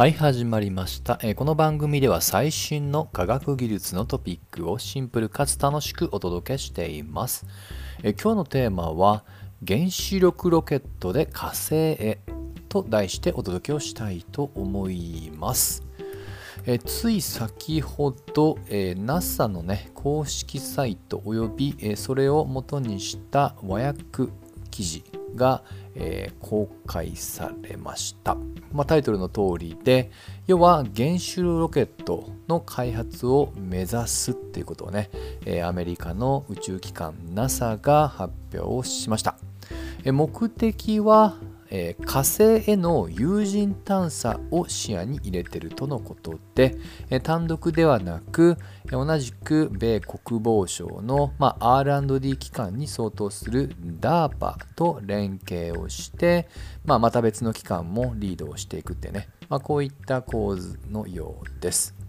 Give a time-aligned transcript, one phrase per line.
[0.00, 7.44] はい、始まりました、えこの番組では最新の科学技術のトピックをシンプルかつ楽しくお届けしています。
[8.02, 9.26] え今日のテーマは
[9.68, 12.18] 原子力ロケットで火星へ
[12.70, 15.84] と題してお届けをしたいと思います。
[16.64, 24.32] えつい先ほど、え NASA の、ね、公式サイトおよび、えそれを元にした和訳
[24.70, 25.04] 記事
[25.34, 25.62] が、
[25.94, 28.36] えー公開されました、
[28.72, 30.10] まあ、タイトルの通りで
[30.46, 35.10] 要は原子炉ロケットの開発を目指すっていうことをね、
[35.44, 39.36] えーアメリカの宇宙機関 NASA が発表しました。
[40.04, 41.36] え目的は、
[41.70, 46.76] えー火星への有人探査を視野に入れているとのことで、
[47.10, 48.56] えー単独ではなく
[48.90, 56.48] 同じく米国防省の、まあ、R&D 機関に相当する DARPA と連携をして、
[56.84, 61.99] まあ、また別の機関もリードをしていくってね、まあ、こういった構図のようです。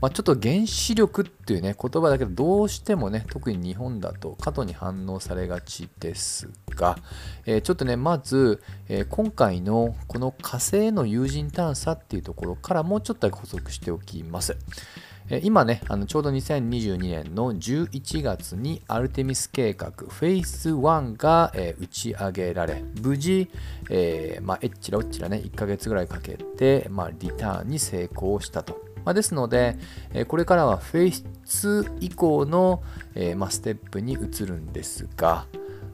[0.00, 6.98] まあ、ちょっと原子力っていうね言葉だけどどうしてもね特に日本だと過度に反応されがちですが、
[7.46, 14.56] えーちょっとねまず、えー今回のこの火星の有人探査っていうところからもうちょっと補足しておきます。
[15.42, 23.50] 今ねあのちょうど2022年の11月にアルテミス計画フェイス1が、えー打ち上げられ無事、
[23.90, 28.85] えまあ、えっちらおっちらね1ヶ月ぐらいかけて、まあ、リターンに成功したと。
[29.06, 29.78] まあ、ですので、
[30.12, 31.12] えこれからはフェイ
[31.44, 32.82] ス以降の、
[33.14, 35.46] えまあ、ステップに移るんですが、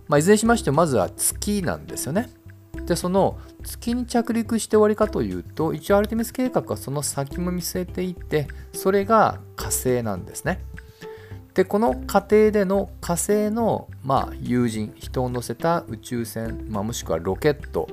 [0.09, 2.31] まあ、いずれにしましてもまずは月なんですよね。
[2.87, 10.65] でその月に着陸して終わりかというと一応アルテミス計画はその先も見据えていてそれが火星なんですね。
[11.53, 17.89] でこの過程での火星の、まあ、有人人を乗せた宇宙船、まあ、もしくはロケット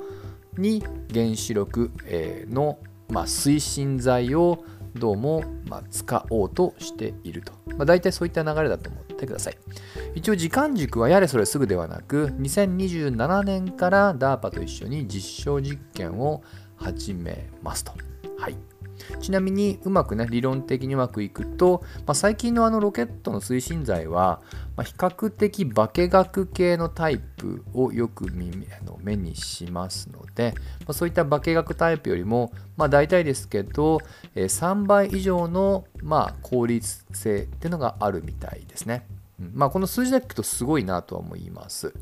[0.58, 0.82] に
[1.14, 4.64] 原子力、えーの、まあ、推進剤を
[5.00, 9.58] どうも、まあ、使おうとしていると、まあ、大体そういった流れだと思ってください。
[10.16, 16.44] 一応時間軸はやれそれすぐではなく2027年から DARPA と一緒に実証実験を
[16.76, 17.94] 始めますと。
[18.38, 18.56] はい。
[19.22, 24.42] ちなみにうまくね理論的にうまくいくと、まあ、最近のあのロケットの推進剤は、
[24.76, 34.00] まあ、比較的化学系のタイプをよく耳あの目にしますので、まあ、そういった化学タイプよりも、まあ、大体ですけど、
[34.36, 39.08] えー3倍以上の、まあ、効率性っていうのがあるみたいですね。
[39.40, 41.94] うんまあ、この数字だけ聞くとすごいなとは思います。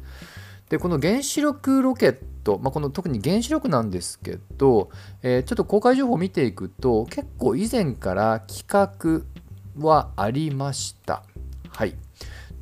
[0.70, 4.90] でこの原子力ロケット、まあ、この特に原子力なんですけど、
[5.24, 9.24] えーちょっと公開情報を見ていくと結構以前から企画
[9.84, 11.24] はありました。
[11.70, 11.96] はい。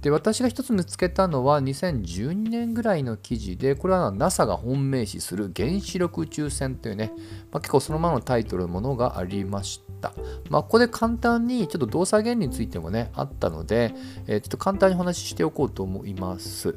[0.05, 7.11] で私が一つ見つけたのは2012年ぐらいの記事でこれは NASA が本命視する原子力宇宙船というね、
[7.51, 10.13] まあ、結構そのままのタイトルのものがありました。
[10.51, 13.95] まあ、ここで簡単にちょっと動作原理についてもねあったので、
[14.27, 16.75] えーちょっと簡単にお話ししておこうと思います。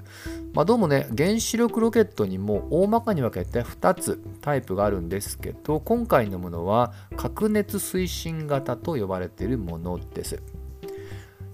[0.54, 10.57] まあ、どうもね原子力ロケットにも大まかに分けて2つタイプがあるんですけど今回のものは核熱推進型と呼ばれているものです。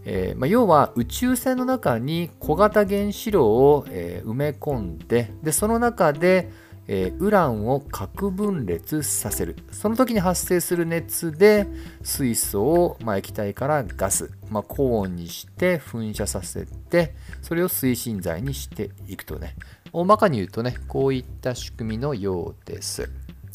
[0.06, 6.50] えーまあ、要は宇宙船の中に小型原子炉を、えー埋め込んででその中で、
[6.87, 9.56] えーウランを核分裂させる。
[9.72, 11.66] その時に発生する熱で
[12.03, 19.54] 水素を、まあ、液体からガス、まあ、高温にして噴射させてそれを推進剤にしていくとね。
[19.93, 23.09] 大まかに言うとねこういった仕組みのようです。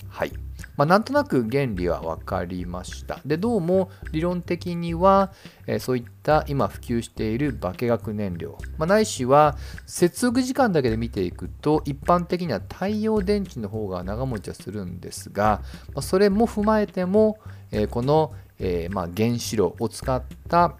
[0.07, 0.48] はい。
[0.79, 3.19] まあ、なんとなく原理は分かりました。
[3.25, 5.33] でどうも理論的には、
[5.67, 15.61] えーそういった今普及している化学燃料、まあ、ないしは接続時間だけで見ていくと一般的には太陽電池の方が長持ちはするんですが、
[15.93, 17.39] まあ、それも踏まえても、
[17.71, 20.75] えーこの、えーまあ、原子炉を使った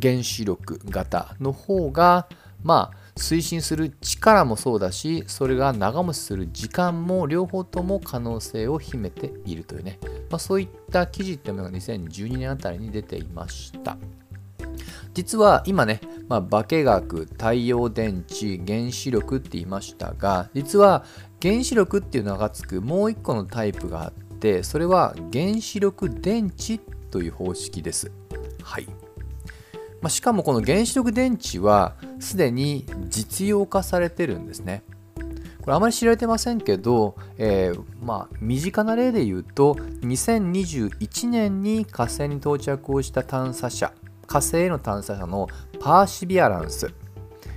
[0.00, 2.26] 原子力型の方が
[2.62, 9.98] まあ推進する力もそうだしそれが長持ちする時間も両方とも可能性を秘めているというね、
[10.30, 13.96] まあ、そういった記事っていうのが2012年あたりに出ていました。
[15.14, 21.06] 実は今ね、まあ、化学太陽電池原子力って言いましたが実は
[21.40, 26.78] 原子力っていうのがつくもう一個のタイプがあってそれは原子力電池
[27.10, 28.12] という方式です。
[28.62, 29.05] はい。
[30.00, 34.82] まあ、しかもこの原子力電池はすでに実用化されてるんですね。
[35.66, 43.92] これあまり知られてませんけど、えーまあ、身近な例で言うと2021年に火星に到着をした探査車
[44.28, 45.48] 火星への探査車の
[45.80, 46.94] パーシビアランス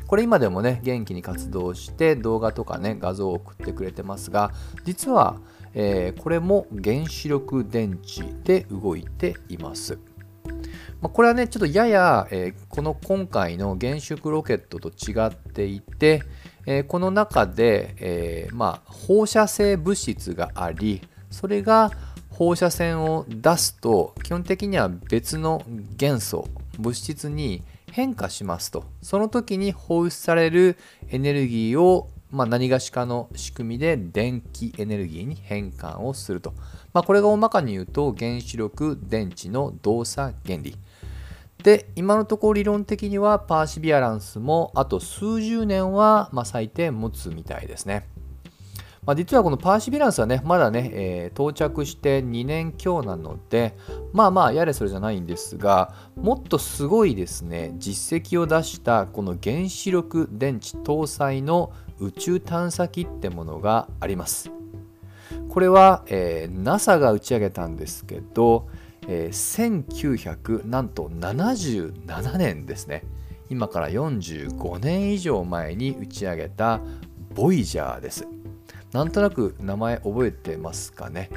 [0.08, 4.54] これ今でもね元気に活動して動画とかね画像を送ってくれてますが
[4.86, 5.40] 実は、
[5.76, 10.00] えー、これも原子力電池で動いています。
[11.02, 16.24] まあ、これはねちょっとやや、えー、この今回の原子力ロケットと違っていて、
[16.66, 21.02] えー、この中で、えー、まあ、放射性物質があり
[21.32, 21.92] それが
[22.30, 25.64] 放射線を出すと基本的には別の
[25.98, 26.48] 元素
[26.78, 28.86] 物質に変化しますと。
[29.02, 30.78] その時に放出される
[31.10, 36.54] エネルギーを、まあ、何がしかの仕組みで電気エネルギーに変換をすると、
[36.94, 40.76] まあ、これが大まかに言うと原子力電池の動作原理。
[41.64, 48.08] で今のところ理論的にはパーシビアランスもあと数十年は、まあ、最低持つみたいですね。
[49.06, 53.76] まあ、実はこのパーシビアランスはね、まだね、えー、到着して2年強なので、
[54.14, 64.52] まあまあ、やれそれじゃないんですが、もっとすごいですね、実績を出したこの原子力電池搭載の宇宙探査機ってものがあります。
[65.50, 68.68] これは、えー、NASA が打ち上げたんですけど、
[69.12, 73.04] えー、1900なんと77年ですね。
[73.50, 76.80] 今から45年以上前に打ち上げた
[77.34, 78.28] ボイジャーです。
[78.92, 81.32] なんとなく名前覚えてますかね。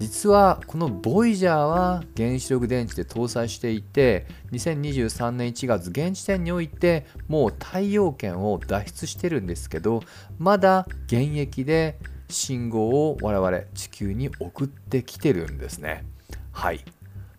[0.00, 10.02] 実はこのボイジャーは原子力電池で搭載していて2023年1月現時点においてもう太陽圏を脱出してるんですけど
[10.40, 16.04] まだ現役で信号を我々地球に送ってきてるんですね。
[16.50, 16.84] はい、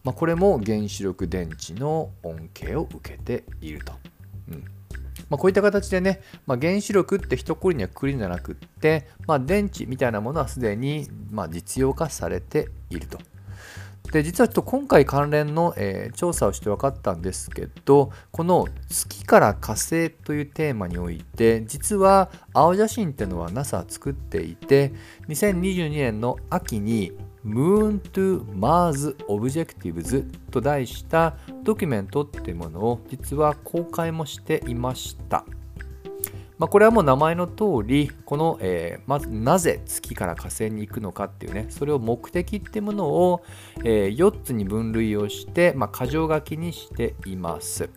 [0.03, 3.93] まあ、これも原子力電池の恩恵を受けていると、
[4.49, 4.63] うん
[5.29, 13.17] まあ、こういった形でね、まあ、原子力って一括りにはくりじゃなくって、まあ、電池みたいなものはすでにま実用化されていると。
[14.11, 24.93] で実はちょっと今回関連の、えー、調査をして分かったんですけどこの月から火星というテーマにおいて実は青写真っていうのは NASA 作っていて
[25.29, 27.13] 2022年の秋に
[27.45, 35.45] Moon to Mars Objectives と題したドキュメントっていうものを実は公開もしていました。
[36.57, 43.43] まあ、これはもう名前の通りこの、えー、まずなぜ月から火星に行くのかっていうねそれを目的っていうものを、
[43.83, 47.89] えー、4つに分類をして、まあ、箇条書きにしています。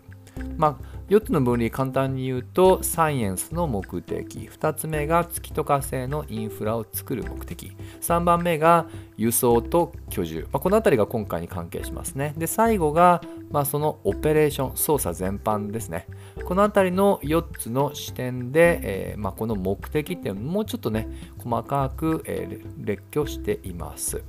[0.57, 4.49] まあ4つの分類簡単に言うとサイエンスの目的。
[4.49, 7.77] 2つ目が月と火星のインフラを作る目的。
[8.01, 12.35] 3番目が輸送と居住、まあ、この辺りが今回に関係しますね。
[12.37, 13.23] で最後が、
[13.53, 16.09] まあ、そのオペレーション操作全般ですね。
[16.45, 21.09] この辺りの4つの視点で、えー、まあ、この目的ってもうちょっとね
[21.39, 24.25] 細かく、えー、列挙しています。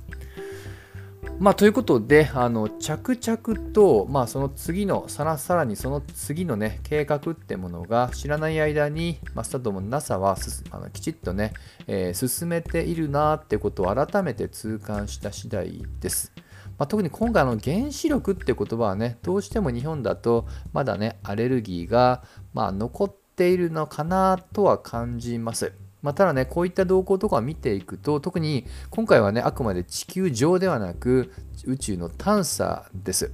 [1.40, 10.36] まあ、ということであの着々と、まあ、その次のさらさらにその次の、ね、計画ってものが知らない間に、まあ、スタドも NASA は
[10.72, 11.52] あのきちっとね、
[11.86, 16.32] えー、進めているなってことを改めて痛感した次第です。
[16.76, 25.72] まあ、特に今回の原子力って言葉はねどうしても日本だとまだねアレルギーが、まあ、残っているのかなとは感じます。
[26.02, 31.32] まあ、ただね、こういった動向とかを見ていくと、特に今回はね、あくまで地球上ではなく、
[31.66, 33.32] 宇宙の探査です。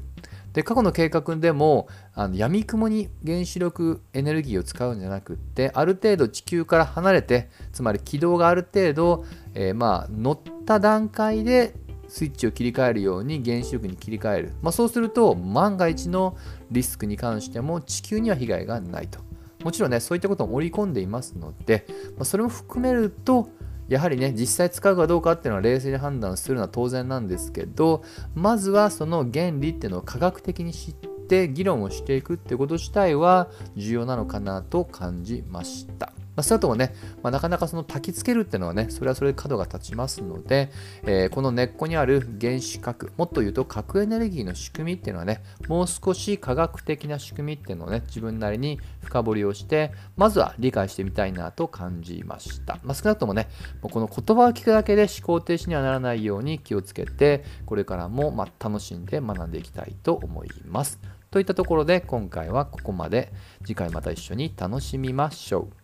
[0.54, 11.74] で過去の計画でもあの闇雲に原子力エネルギーを使うんじゃなくってある程度地球から離れてつまり軌道がある程度、えー、まあ乗った段階で
[12.08, 16.36] スイッチを切り替えるように原子力に切り替える、まあ、そうすると万が一の
[16.70, 19.18] リスクに関しても地球には被害がないと
[19.64, 23.48] もちろんね、そういったことも織り込んでいますので、まあ、それも含めると、
[23.88, 28.02] やはりね、実際使うかどうかっていうのは冷静に判断するのは当然なんですけど、
[28.34, 36.12] まずはその原理っていうのを科学的に知って議論をしていくってこと自体は重要なのかなと感じました。
[36.36, 40.70] まあ、それともね、まあ、なかなかその焚きつけるっていうのはね、それはそれで角が立ちますので、
[41.04, 52.78] えー、この根っこにある原子核、もっと言うと核エネルギーの仕組みっていうのはね、もう少し科学的な仕組みっていうのをね、自分なりに深掘りをして、まずは理解してみたいなと感じました。
[52.82, 53.48] まあ、少なくともね、
[53.82, 60.98] もうこの言葉を聞くだけで思考停止にはならないように気をつけて、これからもま楽しんで学んでいきたいと思います。
[61.30, 63.32] といったところで今回はここまで。
[63.64, 65.83] 次回また一緒に楽しみましょう。